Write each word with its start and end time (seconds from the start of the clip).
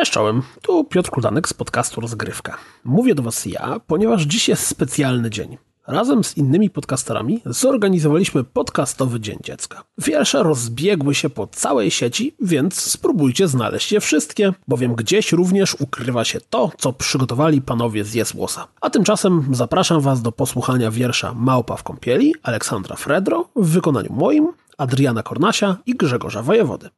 Cześć 0.00 0.12
czołem, 0.12 0.42
tu 0.62 0.84
Piotr 0.84 1.10
Kludanek 1.10 1.48
z 1.48 1.52
podcastu 1.52 2.00
Rozgrywka. 2.00 2.56
Mówię 2.84 3.14
do 3.14 3.22
Was 3.22 3.46
ja, 3.46 3.80
ponieważ 3.86 4.22
dziś 4.22 4.48
jest 4.48 4.66
specjalny 4.66 5.30
dzień. 5.30 5.58
Razem 5.86 6.24
z 6.24 6.36
innymi 6.36 6.70
podcasterami 6.70 7.42
zorganizowaliśmy 7.46 8.44
podcastowy 8.44 9.20
Dzień 9.20 9.38
Dziecka. 9.42 9.84
Wiersze 9.98 10.42
rozbiegły 10.42 11.14
się 11.14 11.30
po 11.30 11.46
całej 11.46 11.90
sieci, 11.90 12.34
więc 12.40 12.80
spróbujcie 12.80 13.48
znaleźć 13.48 13.92
je 13.92 14.00
wszystkie, 14.00 14.52
bowiem 14.68 14.94
gdzieś 14.94 15.32
również 15.32 15.76
ukrywa 15.80 16.24
się 16.24 16.40
to, 16.40 16.70
co 16.78 16.92
przygotowali 16.92 17.62
panowie 17.62 18.04
z 18.04 18.14
Jesłosa. 18.14 18.66
A 18.80 18.90
tymczasem 18.90 19.48
zapraszam 19.52 20.00
Was 20.00 20.22
do 20.22 20.32
posłuchania 20.32 20.90
wiersza 20.90 21.34
Małpa 21.34 21.76
w 21.76 21.82
kąpieli 21.82 22.34
Aleksandra 22.42 22.96
Fredro 22.96 23.48
w 23.56 23.68
wykonaniu 23.68 24.12
moim, 24.12 24.52
Adriana 24.78 25.22
Kornasia 25.22 25.76
i 25.86 25.94
Grzegorza 25.94 26.42
Wojewody. 26.42 26.90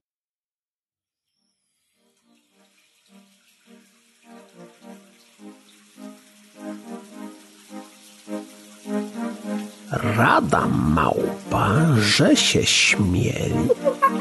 Rada 9.93 10.67
małpa, 10.69 11.71
że 12.00 12.37
się 12.37 12.67
śmieli, 12.67 13.69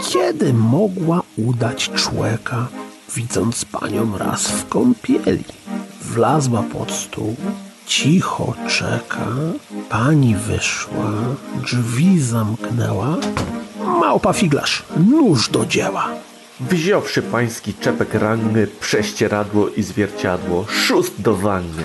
kiedy 0.10 0.54
mogła 0.54 1.22
udać 1.38 1.90
człeka, 1.96 2.68
widząc 3.16 3.66
panią 3.66 4.18
raz 4.18 4.48
w 4.48 4.68
kąpieli. 4.68 5.44
Wlazła 6.02 6.64
pod 6.64 6.92
stół, 6.92 7.36
cicho 7.86 8.54
czeka, 8.68 9.28
pani 9.90 10.36
wyszła, 10.36 11.12
drzwi 11.64 12.20
zamknęła. 12.20 13.18
Małpa 14.00 14.34
figlarz, 14.34 14.84
nóż 14.98 15.50
do 15.50 15.66
dzieła. 15.66 16.08
Wziąwszy 16.60 17.22
pański 17.22 17.74
czepek 17.74 18.14
ranny, 18.14 18.68
prześcieradło 18.68 19.70
i 19.70 19.84
zwierciadło, 19.84 20.66
szóst 20.70 21.22
do 21.22 21.36
wanny. 21.36 21.84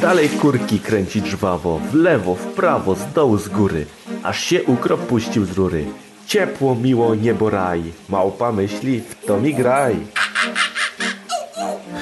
Dalej 0.00 0.28
kurki 0.28 0.80
kręci 0.80 1.22
żwawo, 1.26 1.80
w 1.90 1.94
lewo, 1.94 2.34
w 2.34 2.46
prawo, 2.46 2.94
z 2.94 3.12
dołu, 3.12 3.38
z 3.38 3.48
góry, 3.48 3.86
aż 4.22 4.40
się 4.40 4.64
ukrop 4.64 5.00
puścił 5.00 5.44
z 5.44 5.50
rury. 5.50 5.84
Ciepło, 6.26 6.74
miło, 6.74 7.14
niebo 7.14 7.50
raj, 7.50 7.82
małpa 8.08 8.52
myśli, 8.52 9.00
w 9.00 9.26
to 9.26 9.40
mi 9.40 9.54
graj. 9.54 9.96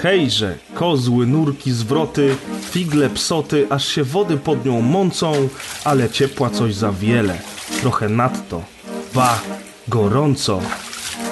Hejże, 0.03 0.59
kozły, 0.75 1.27
nurki, 1.27 1.73
zwroty, 1.73 2.37
figle, 2.71 3.11
psoty, 3.11 3.67
aż 3.71 3.89
się 3.89 4.05
wody 4.05 4.37
pod 4.37 4.67
nią 4.67 4.81
mącą, 4.81 5.49
ale 5.85 6.11
ciepła 6.11 6.51
coś 6.51 6.75
za 6.75 6.93
wiele, 6.93 7.39
trochę 7.81 8.09
nadto. 8.09 8.63
Ba, 9.15 9.41
gorąco. 9.89 10.61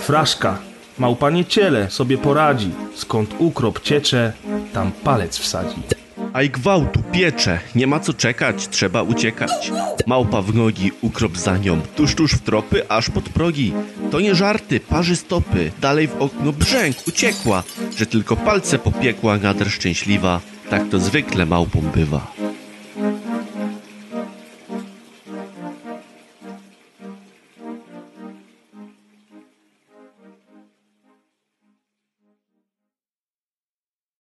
Fraszka, 0.00 0.58
małpa 0.98 1.30
nie 1.30 1.44
ciele, 1.44 1.90
sobie 1.90 2.18
poradzi, 2.18 2.70
skąd 2.94 3.34
ukrop 3.38 3.80
ciecze, 3.80 4.32
tam 4.72 4.92
palec 4.92 5.38
wsadzi. 5.38 6.03
A 6.34 6.42
i 6.42 6.50
gwałtu 6.50 7.02
piecze, 7.12 7.60
nie 7.74 7.86
ma 7.86 8.00
co 8.00 8.14
czekać, 8.14 8.68
trzeba 8.68 9.02
uciekać. 9.02 9.72
Małpa 10.06 10.42
w 10.42 10.54
nogi, 10.54 10.90
ukrop 11.00 11.38
za 11.38 11.58
nią, 11.58 11.80
tuż 11.96 12.14
tuż 12.14 12.32
w 12.32 12.40
tropy, 12.40 12.88
aż 12.88 13.10
pod 13.10 13.28
progi. 13.28 13.72
To 14.10 14.20
nie 14.20 14.34
żarty, 14.34 14.80
parzy 14.80 15.16
stopy, 15.16 15.72
dalej 15.80 16.08
w 16.08 16.16
okno 16.18 16.52
brzęk, 16.52 16.96
uciekła, 17.08 17.62
że 17.96 18.06
tylko 18.06 18.36
palce 18.36 18.78
popiekła 18.78 19.38
nader 19.38 19.70
szczęśliwa. 19.70 20.40
Tak 20.70 20.88
to 20.88 20.98
zwykle 20.98 21.46
małpą 21.46 21.80
bywa. 21.80 22.32